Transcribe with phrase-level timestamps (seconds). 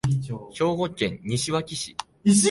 [0.49, 1.95] 兵庫県西脇市